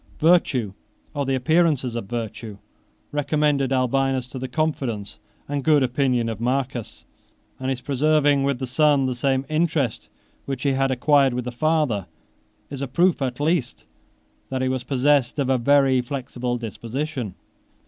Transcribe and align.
Virtue, 0.17 0.73
or 1.13 1.27
the 1.27 1.35
appearances 1.35 1.93
of 1.93 2.07
virtue, 2.07 2.57
recommended 3.11 3.71
Albinus 3.71 4.25
to 4.25 4.39
the 4.39 4.47
confidence 4.47 5.19
and 5.47 5.63
good 5.63 5.83
opinion 5.83 6.27
of 6.27 6.41
Marcus; 6.41 7.05
and 7.59 7.69
his 7.69 7.81
preserving 7.81 8.43
with 8.43 8.57
the 8.57 8.65
son 8.65 9.05
the 9.05 9.13
same 9.13 9.45
interest 9.47 10.09
which 10.47 10.63
he 10.63 10.71
had 10.71 10.89
acquired 10.89 11.35
with 11.35 11.45
the 11.45 11.51
father, 11.51 12.07
is 12.71 12.81
a 12.81 12.87
proof 12.87 13.21
at 13.21 13.39
least 13.39 13.85
that 14.49 14.63
he 14.63 14.67
was 14.69 14.83
possessed 14.83 15.37
of 15.37 15.49
a 15.51 15.59
very 15.59 16.01
flexible 16.01 16.57
disposition. 16.57 17.35